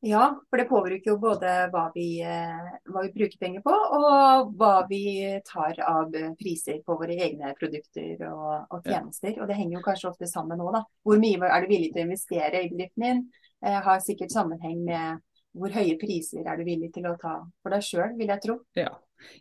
[0.05, 4.51] Ja, for det påvirker jo både hva vi, eh, hva vi bruker penger på, og
[4.61, 5.01] hva vi
[5.49, 8.99] tar av eh, priser på våre egne produkter og, og Ja.
[8.99, 9.39] tjenester.
[9.41, 10.83] Og det henger jo kanskje ofte sammen nå, da.
[11.03, 13.23] Hvor mye er du villig til å investere i bedriften din?
[13.65, 15.23] Eh, har sikkert sammenheng med
[15.55, 18.59] hvor høye priser er du villig til å ta for deg sjøl, vil jeg tro.
[18.77, 18.91] Ja.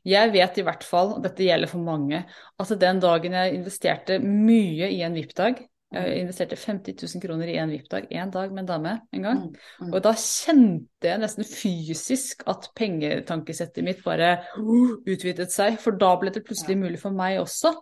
[0.07, 2.23] Jeg vet i hvert fall, og dette gjelder for mange,
[2.61, 5.59] at den dagen jeg investerte mye i en VIP-dag
[5.93, 9.41] Jeg investerte 50 000 kroner i en VIP-dag én dag med en dame en gang.
[9.45, 9.91] Mm, mm.
[9.93, 15.77] Og da kjente jeg nesten fysisk at pengetankesettet mitt bare uh, utvidet seg.
[15.81, 17.75] For da ble det plutselig mulig for meg også.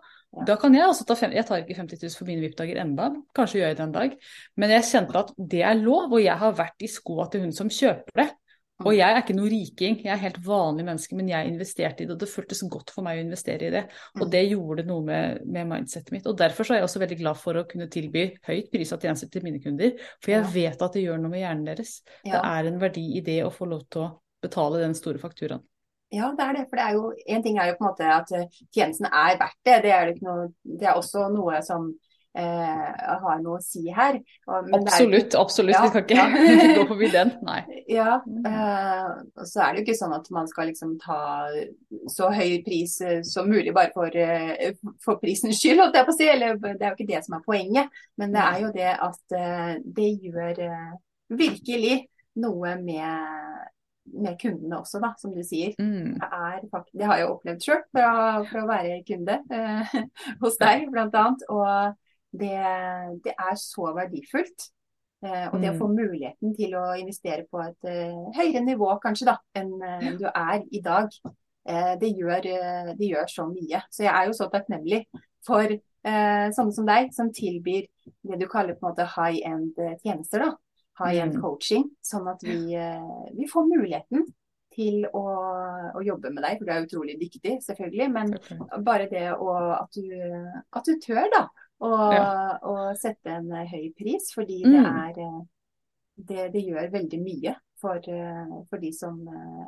[0.48, 3.10] Da kan jeg også ta fem, Jeg tar ikke 50 000 for mine VIP-dager enda,
[3.36, 4.14] kanskje gjør jeg det en dag.
[4.56, 7.52] Men jeg kjente at det er lov, og jeg har vært i skoa til hun
[7.56, 8.30] som kjøper det.
[8.86, 12.08] Og jeg er ikke noe riking, jeg er helt vanlig menneske, men jeg investerte i
[12.08, 13.84] det, og det føltes godt for meg å investere i det.
[14.20, 16.28] Og det gjorde noe med, med mindsettet mitt.
[16.30, 19.30] Og derfor så er jeg også veldig glad for å kunne tilby høyt prisa tjenester
[19.34, 20.52] til mine kunder, for jeg Ja.
[20.56, 22.02] vet at det gjør noe med hjernen deres.
[22.24, 24.10] Det er en verdi i det å få lov til å
[24.42, 25.62] betale den store fakturaen.
[26.12, 26.64] Ja, det er det.
[26.70, 29.38] For det er jo, en ting er jo på en måte at eh, tjenesten er
[29.40, 29.78] verdt det.
[29.86, 31.94] Det er, det ikke noe, det er også noe som
[32.34, 34.20] har noe å si her.
[34.48, 35.76] Og, men det er Absolutt, absolutt.
[35.76, 36.76] Ja, Vi kan ikke ja.
[36.80, 37.34] gå forbi den.
[37.48, 37.62] Nei.
[37.92, 41.18] Ja, eh, og så er det jo ikke sånn at man skal liksom ta
[42.12, 46.16] så høy pris eh, som mulig bare for, eh, for prisens skyld, holdt jeg på
[46.16, 46.30] å si.
[46.32, 48.02] Eller det er jo ikke det som er poenget.
[48.22, 50.94] Men det er jo det at eh, det gjør eh,
[51.42, 51.98] virkelig
[52.42, 53.66] noe med,
[54.24, 55.76] med kundene også, da, som du sier.
[55.80, 56.16] Mm.
[56.20, 58.14] Det, er, har jeg opplevd sjøl fra,
[58.48, 59.98] fra å være kunde eh,
[60.44, 61.26] hos deg, bl.a.
[61.52, 62.00] Og
[62.32, 62.54] det,
[63.26, 64.70] det er så verdifullt.
[65.24, 65.80] Eh, og det å Mm.
[65.80, 70.26] få muligheten til å investere på et eh, høyere nivå kanskje da, enn eh, du
[70.26, 71.10] er i dag,
[71.64, 72.42] det, gjør,
[72.98, 73.84] det gjør så mye.
[73.94, 75.04] Så jeg er jo så takknemlig
[75.46, 75.70] for
[76.02, 77.86] sånne som deg, som tilbyr
[78.26, 80.40] det du kaller på en måte high end tjenester.
[80.42, 80.56] da.
[80.98, 81.42] High end Mm.
[81.44, 81.86] coaching.
[82.02, 82.74] Sånn at vi,
[83.38, 84.26] vi får muligheten
[84.74, 85.22] til å,
[85.94, 88.10] å jobbe med deg, for du er utrolig dyktig, selvfølgelig.
[88.12, 88.34] Men
[88.84, 90.10] bare det å, at, du,
[90.74, 91.44] at du tør, da.
[91.82, 92.24] Å Ja.
[92.70, 95.00] og sette en eh, høy pris, fordi det Mm.
[95.02, 95.42] er eh,
[96.30, 99.18] det, det gjør veldig mye for, eh, for de som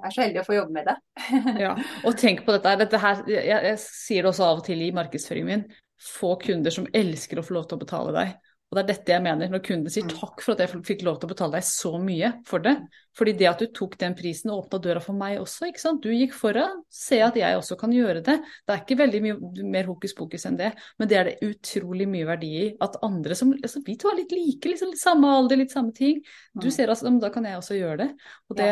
[0.03, 0.97] er så heldige å få jobbe med det.
[1.63, 1.73] Ja,
[2.05, 4.91] og tenk på dette, dette her jeg, jeg sier det også av og til i
[4.93, 5.65] markedsføringen min.
[6.03, 8.33] få kunder som elsker å få lov til å betale deg.
[8.73, 10.15] Og det er dette jeg mener, når kunden sier Mm.
[10.17, 12.71] takk for at jeg fikk lov til å betale deg så mye for det.
[13.13, 16.01] Fordi det at du tok den prisen og åpna døra for meg også, ikke sant.
[16.01, 18.39] Du gikk foran, se at jeg også kan gjøre det.
[18.65, 22.07] Det er ikke veldig mye mer hokus pokus enn det, men det er det utrolig
[22.09, 22.65] mye verdi i.
[22.81, 25.93] At andre som altså Vi to er litt like, liksom litt samme alder, litt samme
[25.93, 26.23] ting.
[26.57, 26.71] Du Mm.
[26.71, 28.09] ser altså, da kan jeg også gjøre det.
[28.49, 28.71] Og det,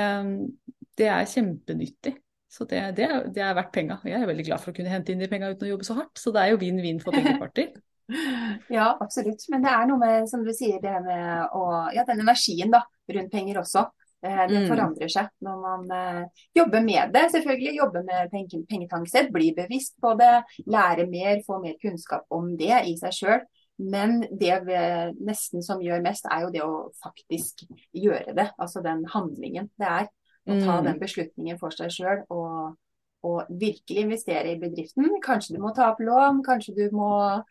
[0.97, 2.15] det er kjempenyttig.
[2.51, 3.99] Så det, det, er, det er verdt penga.
[4.03, 5.93] Jeg er veldig glad for å kunne hente inn de penga uten å jobbe så
[5.95, 6.17] hardt.
[6.19, 7.69] Så det er jo vinn-vinn for begge parter.
[8.77, 9.43] Ja, absolutt.
[9.51, 12.83] Men det er noe med, som du sier, det med å Ja, den energien da,
[13.11, 13.85] rundt penger også.
[14.23, 14.67] eh, Det Mm.
[14.69, 17.23] forandrer seg når man eh, jobber med det.
[17.31, 22.55] Selvfølgelig Jobber med penge, pengetanksett, bli bevisst på det, lære mer, få mer kunnskap om
[22.57, 23.41] det i seg sjøl.
[23.79, 24.77] Men det vi,
[25.25, 27.63] nesten som gjør mest, er jo det å faktisk
[27.97, 28.51] gjøre det.
[28.61, 30.07] Altså den handlingen det er.
[30.49, 30.85] Å ta Mm.
[30.85, 32.75] den beslutningen for seg sjøl og,
[33.23, 35.09] og virkelig investere i bedriften.
[35.23, 37.41] Kanskje du må ta opp lån, kanskje du må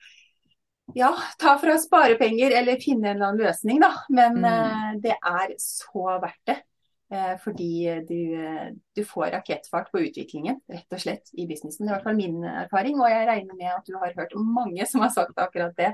[0.95, 3.93] ja, ta fra sparepenger eller finne en eller annen løsning, da.
[4.09, 4.45] Men Mm.
[4.45, 6.59] eh, det er så verdt det.
[7.13, 7.71] Eh, fordi
[8.07, 11.87] du, eh, du får rakettfart på utviklingen, rett og slett, i businessen.
[11.87, 14.35] Det er i hvert fall min erfaring, og jeg regner med at du har hørt
[14.37, 15.93] mange som har sagt akkurat det.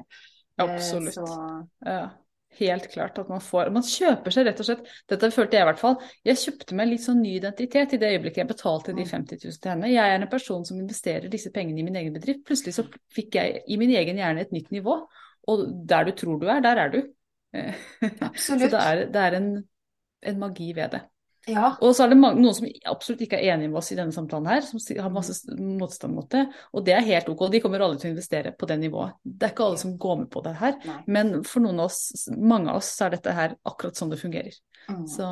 [0.59, 1.14] Absolutt.
[1.14, 1.24] Så,
[1.85, 2.11] Ja,
[2.59, 5.68] helt klart at man får Man kjøper seg rett og slett Dette følte jeg i
[5.68, 5.96] hvert fall.
[6.24, 9.11] Jeg kjøpte meg litt sånn ny identitet i det øyeblikket jeg betalte de Mm.
[9.11, 9.90] 50 000 til henne.
[9.92, 12.44] Jeg er en person som investerer disse pengene i min egen bedrift.
[12.48, 15.00] Plutselig så fikk jeg i min egen hjerne et nytt nivå.
[15.46, 17.02] Og der du tror du er, der er du.
[18.30, 18.38] Absolutt.
[18.40, 19.50] Så det er, det er en,
[20.22, 21.02] en magi ved det.
[21.46, 21.68] Ja.
[21.80, 24.14] Og så er det mange, noen som absolutt ikke er enig med oss i denne
[24.14, 26.42] samtalen her, som har masse motstand mot det.
[26.74, 27.46] Og det er helt ok.
[27.52, 29.14] De kommer alle til å investere på det nivået.
[29.22, 30.74] Det er ikke alle som går med på det her.
[30.82, 30.98] Nei.
[31.18, 34.20] Men for noen av oss, mange av oss, så er dette her akkurat sånn det
[34.22, 34.59] fungerer.
[34.90, 35.06] Mm.
[35.11, 35.30] Så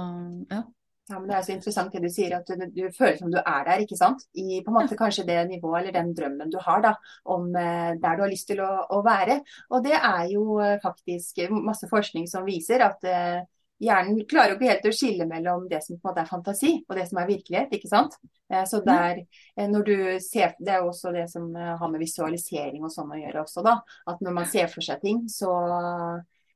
[0.52, 0.62] ja.
[1.10, 3.36] Ja, men Det er så interessant det du sier, at du, du føler som du
[3.36, 4.22] er der, ikke sant?
[4.40, 6.94] I på en måte kanskje det nivået eller den drømmen du har da,
[7.28, 9.42] om eh, der du har lyst til å, å være.
[9.68, 13.42] Og det er jo eh, faktisk masse forskning som viser at eh,
[13.82, 16.72] hjernen klarer jo ikke helt å skille mellom det som på en måte er fantasi
[16.86, 18.16] og det som er virkelighet, ikke sant?
[18.52, 19.24] Eh, så der,
[19.56, 22.92] eh, når du ser, Det er jo også det som eh, har med visualisering og
[22.92, 23.80] sånn å gjøre også, da.
[24.06, 25.50] At når man ser for seg ting, så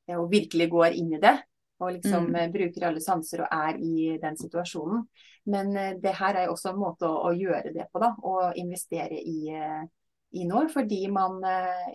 [0.09, 1.35] og virkelig går inn i det
[1.79, 2.51] og liksom Mm.
[2.51, 5.03] bruker alle sanser og er i den situasjonen.
[5.45, 8.15] Men det her er jo også en måte å, å gjøre det på, da.
[8.17, 9.53] Å investere i,
[10.33, 10.67] i nå.
[10.73, 11.39] Fordi man,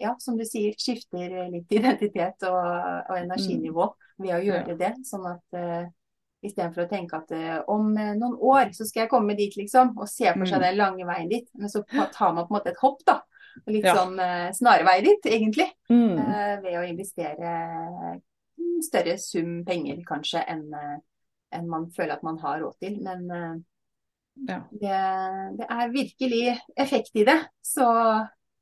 [0.01, 2.63] ja, som du sier, skifter litt identitet og,
[3.11, 4.93] og energinivå ved å gjøre det.
[5.05, 5.85] Sånn at uh,
[6.45, 9.95] istedenfor å tenke at uh, om eh, noen år så skal jeg komme dit, liksom.
[9.99, 10.67] Og se for seg Mm.
[10.69, 11.49] den lange veien dit.
[11.55, 13.21] Men så tar man på en måte et hopp, da.
[13.67, 13.95] Litt Ja.
[13.97, 15.71] sånn uh, snarvei dit, egentlig.
[15.89, 16.19] Mm.
[16.19, 17.55] Uh, ved å investere
[18.59, 20.99] en større sum penger kanskje enn eh,
[21.55, 22.97] enn man føler at man har råd til.
[23.03, 23.55] Men eh,
[24.49, 24.57] Ja.
[24.73, 27.37] det, det er virkelig effekt i det.
[27.63, 27.87] Så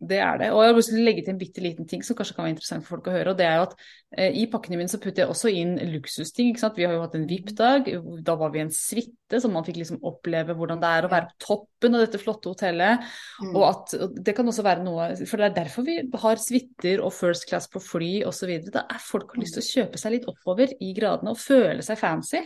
[0.02, 0.48] Det er det.
[0.50, 2.46] Og jeg har lyst til å legge til en bitte liten ting som kanskje kan
[2.46, 3.32] være interessant for folk å høre.
[3.32, 3.74] og det er jo at
[4.16, 6.50] eh, I pakkene mine så putter jeg også inn luksusting.
[6.50, 6.80] ikke sant?
[6.80, 7.90] Vi har jo hatt en VIP-dag.
[8.26, 11.12] Da var vi i en suite, så man fikk liksom oppleve hvordan det er å
[11.12, 13.06] være på toppen av dette flotte hotellet.
[13.44, 16.42] mm, Og at og det kan også være noe For det er derfor vi har
[16.42, 18.56] suiter og first class på fly osv.
[18.74, 21.84] Da er folk har lyst til å kjøpe seg litt oppover i gradene og føle
[21.86, 22.42] seg fancy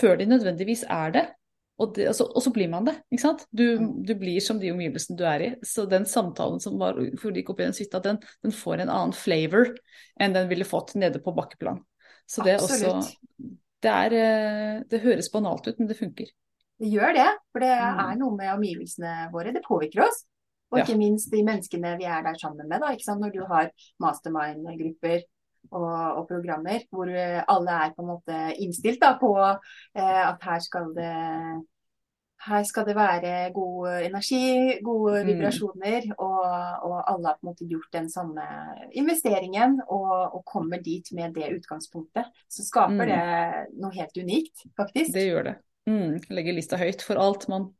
[0.00, 1.26] før de nødvendigvis er det.
[1.80, 3.46] Og, det, altså, så, og så blir man det, ikke sant.
[3.56, 4.02] Du, Mm.
[4.04, 5.50] du blir som de omgivelsene du er i.
[5.64, 9.16] Så den samtalen som var for de gikk i den den, den får en annen
[9.16, 9.72] flavor
[10.20, 11.80] enn den ville fått nede på bakkeplan.
[12.28, 13.00] Så det er også
[13.80, 16.26] det, er, eh, det høres banalt ut, men det funker.
[16.80, 17.28] det gjør det.
[17.52, 17.98] For det Mm.
[18.10, 19.52] er noe med omgivelsene våre.
[19.52, 20.24] Det påvirker oss.
[20.72, 22.80] Og ikke minst de menneskene vi er der sammen med.
[22.80, 23.14] Da?
[23.16, 25.22] Når du har mastermind-grupper
[25.70, 30.42] og, og programmer hvor eh, alle er på en måte innstilt da, på eh, at
[30.42, 31.12] her skal det
[32.40, 35.26] her skal det være god energi, gode Mm.
[35.28, 36.38] vibrasjoner, og,
[36.88, 38.40] og alle har på en måte gjort den samme
[38.96, 42.24] investeringen og, og kommer dit med det utgangspunktet.
[42.48, 43.10] Så skaper Mm.
[43.12, 45.12] det noe helt unikt, faktisk.
[45.12, 45.54] Det gjør det.
[45.86, 47.74] Mm, legger lista høyt for alt man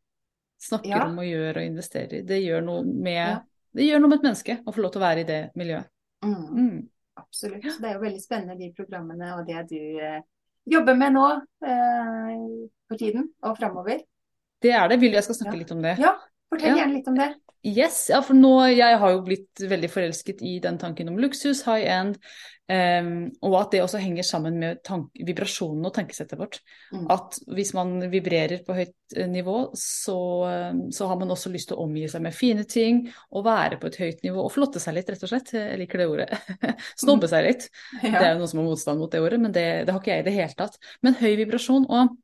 [0.60, 1.06] snakker Ja.
[1.06, 2.22] om og gjør og investerer i.
[2.28, 3.40] Det gjør noe med Ja.
[3.72, 5.86] Det gjør noe med et menneske å få lov til å være i det miljøet.
[6.22, 6.88] Mm.
[7.20, 7.66] Absolutt.
[7.72, 10.20] Så det er jo veldig spennende de programmene og det du eh,
[10.70, 11.26] jobber med nå
[11.66, 12.34] eh,
[12.88, 14.02] for tiden og framover.
[14.60, 14.98] Det er det.
[15.00, 15.60] Vil du jeg skal snakke Ja.
[15.62, 15.94] litt om det?
[16.02, 16.14] Ja,
[16.50, 16.82] fortell Ja.
[16.82, 17.34] gjerne litt om det.
[17.60, 21.60] Yes, ja, for nå, jeg har jo blitt veldig forelsket i den tanken om luksus,
[21.66, 22.14] high end,
[22.72, 24.88] um, og at det også henger sammen med
[25.28, 26.62] vibrasjonen og tankesettet vårt.
[26.88, 27.04] Mm.
[27.12, 30.16] At hvis man vibrerer på høyt eh, nivå, så,
[30.88, 33.90] så har man også lyst til å omgi seg med fine ting, og være på
[33.92, 35.52] et høyt nivå, og flotte seg litt, rett og slett.
[35.52, 36.30] Jeg liker det ordet.
[37.02, 37.68] Snobbe seg litt.
[38.00, 40.16] Det er jo noen som har motstand mot det ordet, men det, det har ikke
[40.16, 40.80] jeg i det hele tatt.
[41.04, 42.16] Men høy vibrasjon, og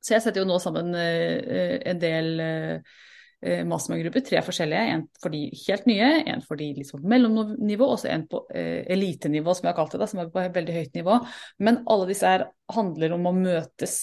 [0.00, 2.96] så jeg setter jo nå sammen eh, eh, en del eh,
[3.44, 4.84] eh, mastermind-grupper, tre forskjellige.
[4.94, 9.54] En for de helt nye, en for de liksom mellomnivå, og en på eh, elitenivå,
[9.54, 11.18] som jeg har kalt det, da, som er på veldig høyt nivå.
[11.64, 13.98] Men alle disse her handler om å møtes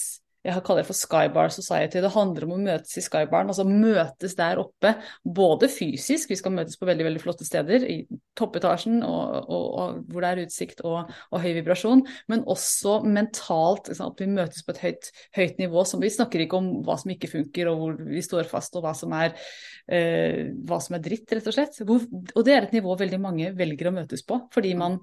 [0.46, 2.00] jeg kaller det for Skybar Society.
[2.02, 4.92] Det handler om å møtes i Skybaren, altså møtes der oppe.
[5.24, 7.96] Både fysisk, vi skal møtes på veldig veldig flotte steder, i
[8.38, 13.90] toppetasjen og, og, og hvor det er utsikt og, og, høy vibrasjon, men også mentalt.
[13.96, 15.82] At vi møtes på et høyt, høyt, nivå.
[15.88, 18.86] Som vi snakker ikke om hva som ikke funker og hvor vi står fast og
[18.86, 19.34] hva som er,
[19.90, 21.82] eh, hva som er dritt, rett og slett.
[21.86, 25.00] Og det er et nivå veldig mange velger å møtes på, fordi man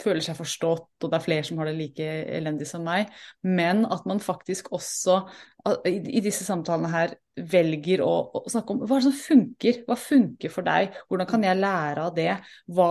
[0.00, 2.08] føler seg forstått, og det er flere som har det like
[2.38, 3.10] elendig som meg.
[3.46, 5.20] Men at man faktisk også
[5.84, 7.14] i disse samtalene her
[7.50, 11.28] velger å, å, snakke om hva er det som funker, hva funker for deg, hvordan
[11.30, 12.32] kan jeg lære av det,
[12.72, 12.90] hva,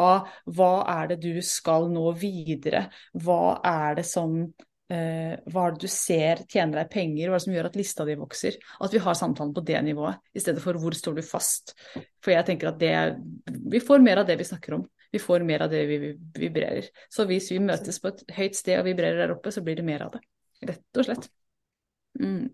[0.49, 2.87] hva er det du skal nå videre,
[3.25, 4.41] hva er det som
[4.89, 7.75] Uh, hva er det du ser tjener deg penger, hva er det som gjør at
[7.77, 8.55] lista di vokser?
[8.81, 11.75] At vi har samtalen på det nivået, i stedet for hvor står du fast.
[12.25, 12.95] For jeg tenker at det,
[13.69, 15.99] vi får mer av det vi snakker om vi får mer av det vi
[16.37, 16.89] vibrerer.
[17.09, 19.87] Så hvis vi møtes på et høyt sted og vibrerer der oppe, så blir det
[19.87, 20.23] mer av det.
[20.69, 21.29] Rett og slett.
[22.19, 22.49] Mm.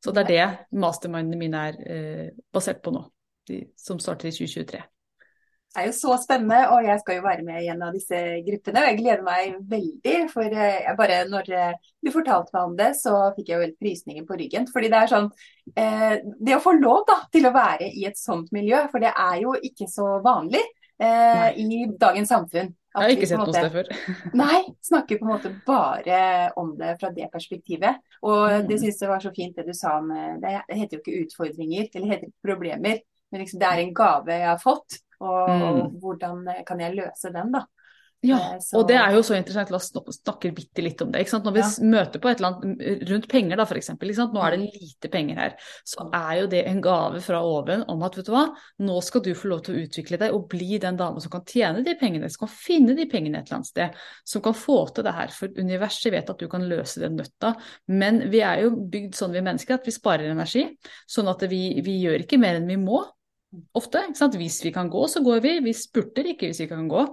[0.00, 3.04] Så det er det mastermindene mine er eh, basert på nå,
[3.50, 4.80] de, som starter i 2023.
[5.70, 8.18] Det er jo så spennende, og jeg skal jo være med i en av disse
[8.42, 8.80] gruppene.
[8.80, 10.14] og Jeg gleder meg veldig.
[10.32, 13.78] For jeg bare når eh, du fortalte meg om det, så fikk jeg jo helt
[13.84, 14.66] frysninger på ryggen.
[14.72, 15.28] Fordi det er sånn
[15.76, 19.12] eh, Det å få lov da, til å være i et sånt miljø, for det
[19.14, 20.64] er jo ikke så vanlig
[21.00, 22.70] eh, i dagens samfunn.
[22.94, 23.90] jeg har ikke sett noe sted før.
[24.42, 26.22] nei, snakker på en måte bare
[26.60, 28.00] om det fra det perspektivet.
[28.22, 28.68] Og mm.
[28.70, 30.10] det syns jeg var så fint det du sa om
[30.42, 33.02] Det heter jo ikke utfordringer, eller heter ikke problemer.
[33.30, 35.82] Men liksom, det er en gave jeg har fått, og mm.
[36.02, 37.66] hvordan kan jeg løse den, da.
[38.20, 39.70] Ja, eh, og det er jo så interessant.
[39.72, 41.22] La oss snakke bitte litt om det.
[41.32, 41.68] Når vi ja.
[41.88, 43.92] møter på et eller annet rundt penger, da f.eks.
[43.96, 44.66] Nå er det mm.
[44.76, 45.54] lite penger her.
[45.88, 48.44] Så er jo det en gave fra oven om at vet du hva,
[48.84, 51.46] nå skal du få lov til å utvikle deg og bli den dama som kan
[51.48, 54.02] tjene de pengene, som kan finne de pengene et eller annet sted.
[54.28, 55.32] Som kan få til det her.
[55.32, 57.54] For universet vet at du kan løse den nøtta.
[57.88, 60.66] Men vi er jo bygd sånn vi mennesker at vi sparer energi.
[61.08, 63.00] Sånn at vi, vi gjør ikke mer enn vi må.
[63.74, 64.04] Ofte.
[64.36, 65.58] Hvis vi kan gå, så går vi.
[65.64, 67.08] Vi spurter ikke hvis vi kan gå.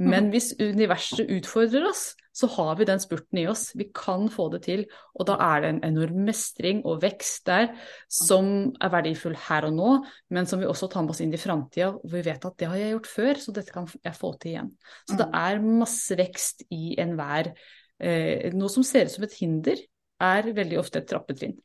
[0.00, 0.32] Men mm.
[0.32, 3.70] hvis universet utfordrer oss, så har vi den spurten i oss.
[3.76, 4.84] Vi kan få det til.
[5.18, 7.68] Og da er det en enorm mestring og vekst der
[8.08, 9.90] som er verdifull her og nå,
[10.32, 11.90] men som vi også tar med oss inn i framtida.
[11.98, 14.54] Og vi vet at det har jeg gjort før, så dette kan jeg få til
[14.54, 14.72] igjen.
[15.10, 15.38] Så det mm.
[15.42, 19.86] er masse vekst i enhver eh, Noe som ser ut som et hinder,
[20.20, 21.58] er veldig ofte et trappetrinn.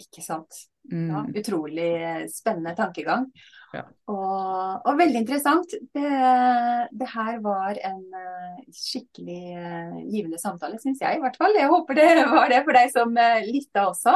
[0.00, 0.64] Ikke sant.
[0.90, 1.32] Ja, mm.
[1.40, 1.90] utrolig
[2.28, 3.30] spennende tankegang.
[3.74, 3.82] Ja.
[4.10, 5.72] Og, og, veldig interessant.
[5.96, 6.10] Det,
[6.94, 11.56] det, her var en uh, skikkelig uh, givende samtale, syns jeg i hvert fall.
[11.58, 14.14] Jeg håper det var det for deg som uh, lytta også.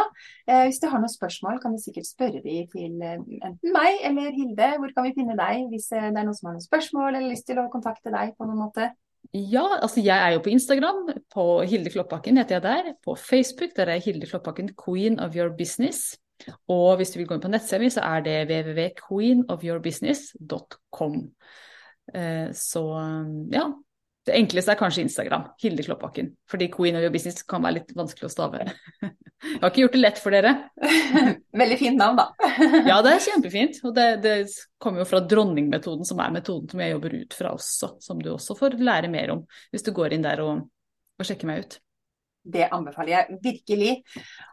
[0.68, 4.70] hvis du har noen spørsmål, kan du sikkert spørre de til enten meg eller Hilde.
[4.78, 7.48] Hvor kan vi finne deg hvis det er noen som har noen spørsmål eller lyst
[7.48, 8.92] til å kontakte deg på noen måte?
[9.34, 11.02] Ja, altså jeg er jo på Instagram.
[11.32, 12.94] På Hilde Kloppbakken heter jeg der.
[13.04, 16.14] På Facebook der er Hilde Kloppbakken queen of your business.
[16.72, 21.14] Og hvis du vil gå inn på nettsida mi, så er det www.queenofyourbusiness.com.
[22.14, 22.82] Eh, så
[23.52, 23.64] ja.
[24.28, 25.46] Det enkleste er kanskje Instagram.
[25.62, 26.26] Hilde Kloppbakken.
[26.50, 28.58] Fordi Queen of Your Business kan være litt vanskelig å stave.
[29.38, 30.50] Jeg har ikke gjort det lett for dere.
[31.62, 32.26] Veldig fint navn, da.
[32.90, 33.78] ja, det er kjempefint.
[33.88, 34.34] Og det, det
[34.82, 37.86] kommer jo fra dronningmetoden, som er metoden som jeg jobber ut fra også.
[38.04, 39.40] Som du også får lære mer om
[39.72, 40.54] hvis du går inn der og,
[41.16, 41.72] og sjekker meg ut.
[42.48, 43.90] Det anbefaler jeg virkelig.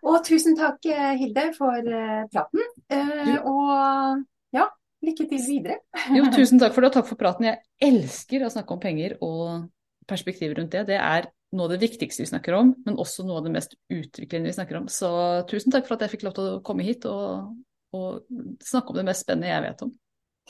[0.03, 2.65] Og tusen takk, eh, Hilde, for eh, praten.
[2.91, 4.67] Eh, og ja,
[5.05, 5.79] lykke til videre.
[6.15, 7.47] jo, tusen takk for det, og takk for praten.
[7.47, 9.69] Jeg elsker å snakke om penger og
[10.09, 10.85] perspektiver rundt det.
[10.91, 13.77] Det er noe av det viktigste vi snakker om, men også noe av det mest
[13.87, 14.89] utviklende vi snakker om.
[14.91, 15.09] Så
[15.49, 17.55] tusen takk for at jeg fikk lov til å komme hit og,
[17.95, 18.25] og
[18.65, 19.95] snakke om det mest spennende jeg vet om.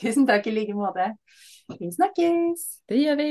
[0.02, 1.12] Tusen takk i like måte.
[1.78, 2.66] Vi snakkes.
[2.90, 3.30] Det gjør vi.